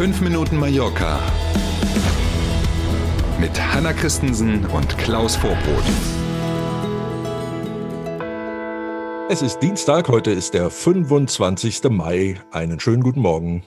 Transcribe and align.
5 0.00 0.22
Minuten 0.22 0.56
Mallorca 0.56 1.20
mit 3.38 3.50
Hanna 3.60 3.92
Christensen 3.92 4.64
und 4.64 4.96
Klaus 4.96 5.36
Vorbrot. 5.36 5.84
Es 9.28 9.42
ist 9.42 9.58
Dienstag, 9.58 10.08
heute 10.08 10.30
ist 10.30 10.54
der 10.54 10.70
25. 10.70 11.82
Mai. 11.90 12.40
Einen 12.50 12.80
schönen 12.80 13.02
guten 13.02 13.20
Morgen. 13.20 13.62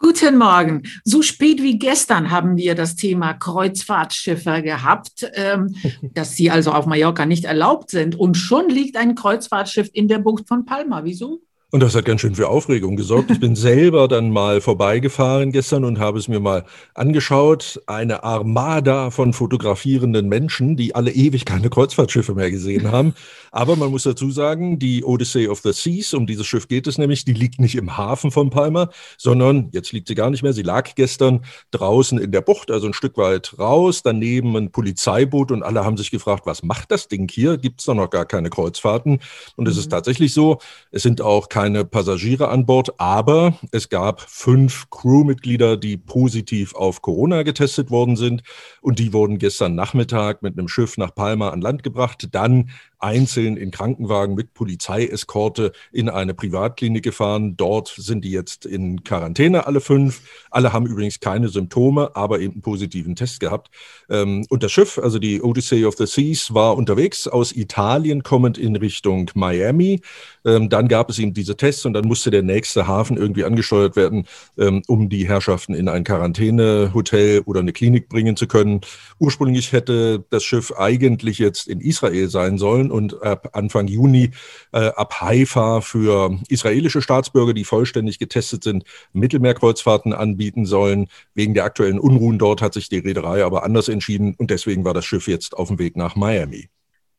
Guten 0.00 0.36
Morgen. 0.36 0.82
So 1.04 1.22
spät 1.22 1.62
wie 1.62 1.78
gestern 1.78 2.32
haben 2.32 2.56
wir 2.56 2.74
das 2.74 2.96
Thema 2.96 3.34
Kreuzfahrtschiffe 3.34 4.62
gehabt, 4.62 5.30
ähm, 5.34 5.76
dass 6.12 6.34
sie 6.34 6.50
also 6.50 6.72
auf 6.72 6.86
Mallorca 6.86 7.24
nicht 7.24 7.44
erlaubt 7.44 7.90
sind. 7.90 8.18
Und 8.18 8.36
schon 8.36 8.68
liegt 8.68 8.96
ein 8.96 9.14
Kreuzfahrtschiff 9.14 9.90
in 9.92 10.08
der 10.08 10.18
Bucht 10.18 10.48
von 10.48 10.64
Palma. 10.64 11.04
Wieso? 11.04 11.40
Und 11.72 11.80
das 11.80 11.94
hat 11.94 12.04
ganz 12.04 12.20
schön 12.20 12.34
für 12.34 12.48
Aufregung 12.48 12.96
gesorgt. 12.96 13.30
Ich 13.30 13.38
bin 13.38 13.54
selber 13.56 14.08
dann 14.08 14.30
mal 14.30 14.60
vorbeigefahren 14.60 15.52
gestern 15.52 15.84
und 15.84 16.00
habe 16.00 16.18
es 16.18 16.26
mir 16.26 16.40
mal 16.40 16.64
angeschaut. 16.94 17.80
Eine 17.86 18.24
Armada 18.24 19.10
von 19.10 19.32
fotografierenden 19.32 20.28
Menschen, 20.28 20.76
die 20.76 20.96
alle 20.96 21.12
ewig 21.12 21.44
keine 21.44 21.70
Kreuzfahrtschiffe 21.70 22.34
mehr 22.34 22.50
gesehen 22.50 22.90
haben. 22.92 23.14
Aber 23.52 23.76
man 23.76 23.90
muss 23.90 24.02
dazu 24.02 24.32
sagen, 24.32 24.80
die 24.80 25.04
Odyssey 25.04 25.46
of 25.46 25.60
the 25.60 25.72
Seas, 25.72 26.12
um 26.12 26.26
dieses 26.26 26.46
Schiff 26.46 26.66
geht 26.66 26.88
es 26.88 26.98
nämlich, 26.98 27.24
die 27.24 27.32
liegt 27.32 27.60
nicht 27.60 27.76
im 27.76 27.96
Hafen 27.96 28.32
von 28.32 28.50
Palma, 28.50 28.90
sondern 29.16 29.68
jetzt 29.72 29.92
liegt 29.92 30.08
sie 30.08 30.14
gar 30.16 30.30
nicht 30.30 30.42
mehr. 30.42 30.52
Sie 30.52 30.62
lag 30.62 30.94
gestern 30.96 31.44
draußen 31.70 32.18
in 32.18 32.32
der 32.32 32.40
Bucht, 32.40 32.70
also 32.72 32.88
ein 32.88 32.94
Stück 32.94 33.16
weit 33.16 33.58
raus, 33.58 34.02
daneben 34.02 34.56
ein 34.56 34.72
Polizeiboot 34.72 35.52
und 35.52 35.62
alle 35.62 35.84
haben 35.84 35.96
sich 35.96 36.10
gefragt, 36.10 36.46
was 36.46 36.64
macht 36.64 36.90
das 36.90 37.06
Ding 37.06 37.28
hier? 37.30 37.58
Gibt 37.58 37.80
es 37.80 37.86
doch 37.86 37.94
noch 37.94 38.10
gar 38.10 38.24
keine 38.24 38.50
Kreuzfahrten? 38.50 39.20
Und 39.54 39.68
es 39.68 39.76
ist 39.76 39.86
mhm. 39.86 39.90
tatsächlich 39.90 40.34
so, 40.34 40.58
es 40.90 41.02
sind 41.02 41.20
auch 41.20 41.48
keine 41.48 41.59
Passagiere 41.84 42.48
an 42.48 42.64
Bord, 42.64 42.98
aber 42.98 43.54
es 43.70 43.88
gab 43.90 44.22
fünf 44.22 44.88
Crewmitglieder, 44.90 45.76
die 45.76 45.98
positiv 45.98 46.74
auf 46.74 47.02
Corona 47.02 47.42
getestet 47.42 47.90
worden 47.90 48.16
sind 48.16 48.42
und 48.80 48.98
die 48.98 49.12
wurden 49.12 49.38
gestern 49.38 49.74
Nachmittag 49.74 50.42
mit 50.42 50.58
einem 50.58 50.68
Schiff 50.68 50.96
nach 50.96 51.14
Palma 51.14 51.50
an 51.50 51.60
Land 51.60 51.82
gebracht. 51.82 52.28
Dann 52.32 52.70
einzeln 53.00 53.56
in 53.56 53.70
Krankenwagen 53.70 54.34
mit 54.34 54.54
Polizeieskorte 54.54 55.72
in 55.92 56.08
eine 56.08 56.34
Privatklinik 56.34 57.02
gefahren. 57.02 57.56
Dort 57.56 57.94
sind 57.96 58.24
die 58.24 58.30
jetzt 58.30 58.66
in 58.66 59.04
Quarantäne, 59.04 59.66
alle 59.66 59.80
fünf. 59.80 60.22
Alle 60.50 60.72
haben 60.72 60.86
übrigens 60.86 61.20
keine 61.20 61.48
Symptome, 61.48 62.14
aber 62.14 62.40
eben 62.40 62.54
einen 62.54 62.62
positiven 62.62 63.16
Test 63.16 63.40
gehabt. 63.40 63.70
Ähm, 64.08 64.46
und 64.50 64.62
das 64.62 64.72
Schiff, 64.72 64.98
also 64.98 65.18
die 65.18 65.42
Odyssey 65.42 65.84
of 65.84 65.96
the 65.96 66.06
Seas, 66.06 66.52
war 66.54 66.76
unterwegs 66.76 67.26
aus 67.26 67.52
Italien 67.52 68.22
kommend 68.22 68.58
in 68.58 68.76
Richtung 68.76 69.30
Miami. 69.34 70.00
Ähm, 70.44 70.68
dann 70.68 70.88
gab 70.88 71.10
es 71.10 71.18
eben 71.18 71.34
diese 71.34 71.56
Tests 71.56 71.84
und 71.86 71.94
dann 71.94 72.06
musste 72.06 72.30
der 72.30 72.42
nächste 72.42 72.86
Hafen 72.86 73.16
irgendwie 73.16 73.44
angesteuert 73.44 73.96
werden, 73.96 74.26
ähm, 74.58 74.82
um 74.86 75.08
die 75.08 75.26
Herrschaften 75.26 75.74
in 75.74 75.88
ein 75.88 76.04
Quarantänehotel 76.04 77.40
oder 77.46 77.60
eine 77.60 77.72
Klinik 77.72 78.08
bringen 78.08 78.36
zu 78.36 78.46
können. 78.46 78.80
Ursprünglich 79.18 79.72
hätte 79.72 80.24
das 80.30 80.44
Schiff 80.44 80.72
eigentlich 80.72 81.38
jetzt 81.38 81.68
in 81.68 81.80
Israel 81.80 82.28
sein 82.28 82.58
sollen 82.58 82.89
und 82.90 83.22
ab 83.22 83.50
Anfang 83.52 83.86
Juni 83.86 84.30
äh, 84.72 84.88
ab 84.88 85.20
Haifa 85.20 85.80
für 85.80 86.38
israelische 86.48 87.02
Staatsbürger, 87.02 87.54
die 87.54 87.64
vollständig 87.64 88.18
getestet 88.18 88.64
sind, 88.64 88.84
Mittelmeerkreuzfahrten 89.12 90.12
anbieten 90.12 90.66
sollen. 90.66 91.08
Wegen 91.34 91.54
der 91.54 91.64
aktuellen 91.64 91.98
Unruhen 91.98 92.38
dort 92.38 92.62
hat 92.62 92.74
sich 92.74 92.88
die 92.88 92.98
Reederei 92.98 93.44
aber 93.44 93.64
anders 93.64 93.88
entschieden 93.88 94.34
und 94.38 94.50
deswegen 94.50 94.84
war 94.84 94.94
das 94.94 95.04
Schiff 95.04 95.28
jetzt 95.28 95.56
auf 95.56 95.68
dem 95.68 95.78
Weg 95.78 95.96
nach 95.96 96.16
Miami. 96.16 96.68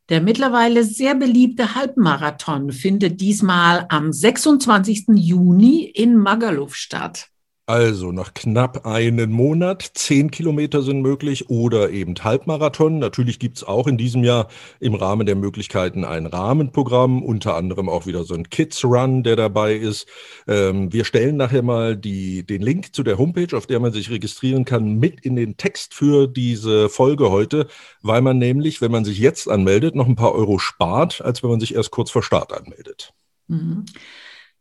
Der 0.09 0.19
mittlerweile 0.19 0.83
sehr 0.83 1.15
beliebte 1.15 1.75
Halbmarathon 1.75 2.71
findet 2.71 3.21
diesmal 3.21 3.85
am 3.87 4.11
26. 4.11 5.05
Juni 5.15 5.83
in 5.85 6.17
Magaluf 6.17 6.75
statt. 6.75 7.29
Also 7.67 8.11
nach 8.11 8.33
knapp 8.33 8.87
einem 8.87 9.31
Monat, 9.31 9.91
zehn 9.93 10.31
Kilometer 10.31 10.81
sind 10.81 11.01
möglich 11.01 11.49
oder 11.49 11.91
eben 11.91 12.15
Halbmarathon. 12.15 12.97
Natürlich 12.97 13.37
gibt 13.37 13.57
es 13.57 13.63
auch 13.63 13.87
in 13.87 13.97
diesem 13.97 14.23
Jahr 14.23 14.47
im 14.79 14.95
Rahmen 14.95 15.27
der 15.27 15.35
Möglichkeiten 15.35 16.03
ein 16.03 16.25
Rahmenprogramm, 16.25 17.21
unter 17.21 17.55
anderem 17.55 17.87
auch 17.87 18.07
wieder 18.07 18.23
so 18.23 18.33
ein 18.33 18.49
Kids 18.49 18.83
Run, 18.83 19.21
der 19.23 19.35
dabei 19.35 19.75
ist. 19.75 20.07
Ähm, 20.47 20.91
wir 20.91 21.05
stellen 21.05 21.37
nachher 21.37 21.61
mal 21.61 21.95
die, 21.95 22.43
den 22.45 22.63
Link 22.63 22.95
zu 22.95 23.03
der 23.03 23.19
Homepage, 23.19 23.55
auf 23.55 23.67
der 23.67 23.79
man 23.79 23.93
sich 23.93 24.09
registrieren 24.09 24.65
kann, 24.65 24.95
mit 24.95 25.21
in 25.21 25.35
den 25.35 25.55
Text 25.55 25.93
für 25.93 26.27
diese 26.27 26.89
Folge 26.89 27.29
heute, 27.29 27.67
weil 28.01 28.21
man 28.21 28.39
nämlich, 28.39 28.81
wenn 28.81 28.91
man 28.91 29.05
sich 29.05 29.19
jetzt 29.19 29.47
anmeldet, 29.47 29.95
noch 29.95 30.07
ein 30.07 30.15
paar 30.15 30.33
Euro 30.33 30.57
spart, 30.57 31.21
als 31.21 31.43
wenn 31.43 31.51
man 31.51 31.59
sich 31.59 31.75
erst 31.75 31.91
kurz 31.91 32.09
vor 32.09 32.23
Start 32.23 32.51
anmeldet. 32.53 33.13
Mhm. 33.47 33.85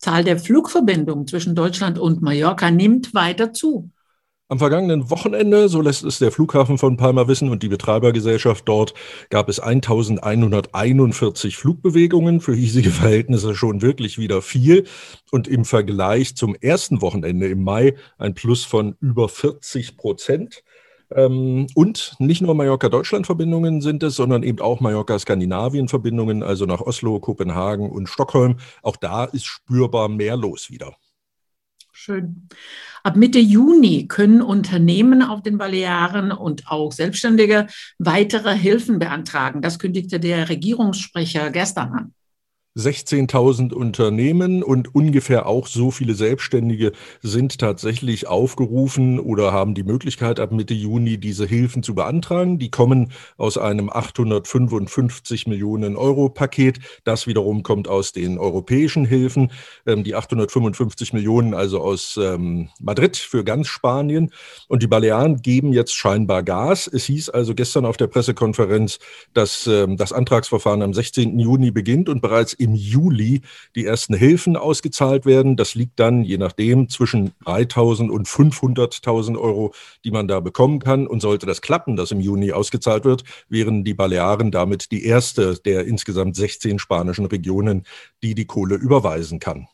Zahl 0.00 0.24
der 0.24 0.38
Flugverbindungen 0.38 1.26
zwischen 1.26 1.54
Deutschland 1.54 1.98
und 1.98 2.22
Mallorca 2.22 2.70
nimmt 2.70 3.14
weiter 3.14 3.52
zu. 3.52 3.90
Am 4.48 4.58
vergangenen 4.58 5.10
Wochenende, 5.10 5.68
so 5.68 5.80
lässt 5.80 6.02
es 6.02 6.18
der 6.18 6.32
Flughafen 6.32 6.76
von 6.76 6.96
Palma 6.96 7.28
wissen 7.28 7.50
und 7.50 7.62
die 7.62 7.68
Betreibergesellschaft 7.68 8.66
dort, 8.66 8.94
gab 9.28 9.48
es 9.48 9.60
1141 9.60 11.56
Flugbewegungen, 11.56 12.40
für 12.40 12.52
hiesige 12.54 12.90
Verhältnisse 12.90 13.54
schon 13.54 13.80
wirklich 13.80 14.18
wieder 14.18 14.42
viel. 14.42 14.88
Und 15.30 15.46
im 15.46 15.64
Vergleich 15.64 16.34
zum 16.34 16.56
ersten 16.56 17.00
Wochenende 17.00 17.46
im 17.46 17.62
Mai 17.62 17.94
ein 18.18 18.34
Plus 18.34 18.64
von 18.64 18.96
über 19.00 19.28
40 19.28 19.96
Prozent. 19.96 20.64
Ähm, 21.14 21.66
und 21.74 22.14
nicht 22.18 22.40
nur 22.40 22.54
Mallorca-Deutschland-Verbindungen 22.54 23.80
sind 23.80 24.02
es, 24.02 24.16
sondern 24.16 24.42
eben 24.42 24.60
auch 24.60 24.80
Mallorca-Skandinavien-Verbindungen, 24.80 26.42
also 26.42 26.66
nach 26.66 26.80
Oslo, 26.80 27.18
Kopenhagen 27.20 27.90
und 27.90 28.08
Stockholm. 28.08 28.58
Auch 28.82 28.96
da 28.96 29.24
ist 29.24 29.46
spürbar 29.46 30.08
mehr 30.08 30.36
los 30.36 30.70
wieder. 30.70 30.94
Schön. 31.92 32.48
Ab 33.02 33.16
Mitte 33.16 33.38
Juni 33.38 34.06
können 34.08 34.40
Unternehmen 34.40 35.22
auf 35.22 35.42
den 35.42 35.58
Balearen 35.58 36.32
und 36.32 36.68
auch 36.68 36.92
Selbstständige 36.92 37.66
weitere 37.98 38.56
Hilfen 38.56 38.98
beantragen. 38.98 39.60
Das 39.60 39.78
kündigte 39.78 40.20
der 40.20 40.48
Regierungssprecher 40.48 41.50
gestern 41.50 41.92
an. 41.92 42.14
16.000 42.76 43.72
Unternehmen 43.72 44.62
und 44.62 44.94
ungefähr 44.94 45.46
auch 45.46 45.66
so 45.66 45.90
viele 45.90 46.14
Selbstständige 46.14 46.92
sind 47.20 47.58
tatsächlich 47.58 48.28
aufgerufen 48.28 49.18
oder 49.18 49.52
haben 49.52 49.74
die 49.74 49.82
Möglichkeit, 49.82 50.38
ab 50.38 50.52
Mitte 50.52 50.74
Juni 50.74 51.18
diese 51.18 51.46
Hilfen 51.46 51.82
zu 51.82 51.96
beantragen. 51.96 52.60
Die 52.60 52.70
kommen 52.70 53.10
aus 53.36 53.58
einem 53.58 53.90
855 53.90 55.48
Millionen 55.48 55.96
Euro 55.96 56.28
Paket. 56.28 56.78
Das 57.02 57.26
wiederum 57.26 57.64
kommt 57.64 57.88
aus 57.88 58.12
den 58.12 58.38
europäischen 58.38 59.04
Hilfen. 59.04 59.50
Ähm, 59.84 60.04
die 60.04 60.14
855 60.14 61.12
Millionen 61.12 61.54
also 61.54 61.80
aus 61.80 62.16
ähm, 62.22 62.68
Madrid 62.78 63.16
für 63.16 63.42
ganz 63.42 63.66
Spanien. 63.66 64.30
Und 64.68 64.84
die 64.84 64.86
Balearen 64.86 65.42
geben 65.42 65.72
jetzt 65.72 65.94
scheinbar 65.96 66.44
Gas. 66.44 66.86
Es 66.86 67.04
hieß 67.06 67.30
also 67.30 67.56
gestern 67.56 67.84
auf 67.84 67.96
der 67.96 68.06
Pressekonferenz, 68.06 69.00
dass 69.34 69.66
ähm, 69.66 69.96
das 69.96 70.12
Antragsverfahren 70.12 70.82
am 70.82 70.94
16. 70.94 71.36
Juni 71.40 71.72
beginnt 71.72 72.08
und 72.08 72.20
bereits 72.20 72.59
im 72.60 72.74
Juli 72.74 73.42
die 73.74 73.84
ersten 73.84 74.14
Hilfen 74.14 74.56
ausgezahlt 74.56 75.26
werden. 75.26 75.56
Das 75.56 75.74
liegt 75.74 75.98
dann, 75.98 76.22
je 76.22 76.38
nachdem, 76.38 76.88
zwischen 76.88 77.32
3.000 77.44 78.08
und 78.08 78.28
500.000 78.28 79.38
Euro, 79.38 79.72
die 80.04 80.10
man 80.10 80.28
da 80.28 80.40
bekommen 80.40 80.78
kann. 80.78 81.06
Und 81.06 81.20
sollte 81.20 81.46
das 81.46 81.62
klappen, 81.62 81.96
dass 81.96 82.10
im 82.10 82.20
Juni 82.20 82.52
ausgezahlt 82.52 83.04
wird, 83.04 83.24
wären 83.48 83.84
die 83.84 83.94
Balearen 83.94 84.50
damit 84.50 84.92
die 84.92 85.04
erste 85.04 85.54
der 85.54 85.86
insgesamt 85.86 86.36
16 86.36 86.78
spanischen 86.78 87.26
Regionen, 87.26 87.84
die 88.22 88.34
die 88.34 88.46
Kohle 88.46 88.76
überweisen 88.76 89.38
kann. 89.38 89.66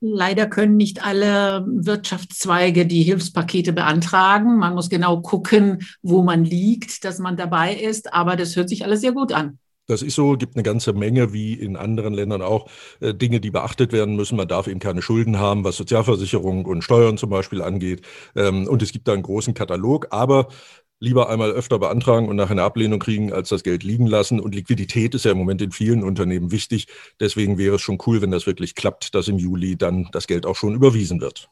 Leider 0.00 0.46
können 0.46 0.76
nicht 0.76 1.04
alle 1.04 1.64
Wirtschaftszweige 1.66 2.84
die 2.86 3.02
Hilfspakete 3.02 3.72
beantragen. 3.72 4.58
Man 4.58 4.74
muss 4.74 4.90
genau 4.90 5.22
gucken, 5.22 5.86
wo 6.02 6.22
man 6.22 6.44
liegt, 6.44 7.04
dass 7.04 7.18
man 7.18 7.36
dabei 7.36 7.74
ist. 7.74 8.12
Aber 8.12 8.36
das 8.36 8.56
hört 8.56 8.68
sich 8.68 8.84
alles 8.84 9.00
sehr 9.00 9.12
gut 9.12 9.32
an. 9.32 9.58
Das 9.86 10.02
ist 10.02 10.14
so, 10.16 10.36
gibt 10.36 10.56
eine 10.56 10.62
ganze 10.64 10.92
Menge, 10.92 11.32
wie 11.32 11.54
in 11.54 11.76
anderen 11.76 12.12
Ländern 12.12 12.42
auch, 12.42 12.68
äh, 13.00 13.14
Dinge, 13.14 13.40
die 13.40 13.50
beachtet 13.50 13.92
werden 13.92 14.16
müssen. 14.16 14.36
Man 14.36 14.48
darf 14.48 14.66
eben 14.66 14.80
keine 14.80 15.02
Schulden 15.02 15.38
haben, 15.38 15.64
was 15.64 15.76
Sozialversicherung 15.76 16.66
und 16.66 16.82
Steuern 16.82 17.18
zum 17.18 17.30
Beispiel 17.30 17.62
angeht. 17.62 18.02
Ähm, 18.34 18.66
und 18.66 18.82
es 18.82 18.92
gibt 18.92 19.06
da 19.08 19.12
einen 19.12 19.22
großen 19.22 19.54
Katalog. 19.54 20.08
Aber 20.10 20.48
lieber 21.00 21.28
einmal 21.28 21.52
öfter 21.52 21.78
beantragen 21.78 22.28
und 22.28 22.36
nachher 22.36 22.52
eine 22.52 22.62
Ablehnung 22.62 22.98
kriegen, 22.98 23.32
als 23.32 23.50
das 23.50 23.62
Geld 23.62 23.82
liegen 23.84 24.06
lassen. 24.06 24.40
Und 24.40 24.54
Liquidität 24.54 25.14
ist 25.14 25.24
ja 25.24 25.32
im 25.32 25.38
Moment 25.38 25.62
in 25.62 25.72
vielen 25.72 26.02
Unternehmen 26.02 26.50
wichtig. 26.50 26.86
Deswegen 27.20 27.58
wäre 27.58 27.76
es 27.76 27.82
schon 27.82 27.98
cool, 28.06 28.22
wenn 28.22 28.30
das 28.30 28.46
wirklich 28.46 28.74
klappt, 28.74 29.14
dass 29.14 29.28
im 29.28 29.38
Juli 29.38 29.76
dann 29.76 30.08
das 30.12 30.26
Geld 30.26 30.46
auch 30.46 30.56
schon 30.56 30.74
überwiesen 30.74 31.20
wird. 31.20 31.48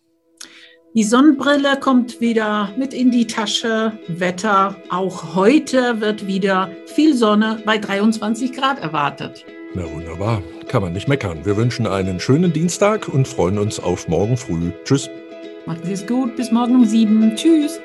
Die 0.96 1.02
Sonnenbrille 1.02 1.76
kommt 1.80 2.20
wieder 2.20 2.72
mit 2.78 2.94
in 2.94 3.10
die 3.10 3.26
Tasche. 3.26 3.98
Wetter, 4.06 4.76
auch 4.90 5.34
heute 5.34 6.00
wird 6.00 6.28
wieder 6.28 6.70
viel 6.86 7.16
Sonne 7.16 7.60
bei 7.66 7.78
23 7.78 8.52
Grad 8.52 8.78
erwartet. 8.78 9.44
Na 9.74 9.92
wunderbar, 9.92 10.40
kann 10.68 10.82
man 10.82 10.92
nicht 10.92 11.08
meckern. 11.08 11.44
Wir 11.44 11.56
wünschen 11.56 11.88
einen 11.88 12.20
schönen 12.20 12.52
Dienstag 12.52 13.08
und 13.08 13.26
freuen 13.26 13.58
uns 13.58 13.80
auf 13.80 14.06
morgen 14.06 14.36
früh. 14.36 14.70
Tschüss. 14.84 15.10
Macht 15.66 15.84
es 15.84 16.06
gut, 16.06 16.36
bis 16.36 16.52
morgen 16.52 16.76
um 16.76 16.84
sieben. 16.84 17.34
Tschüss. 17.34 17.80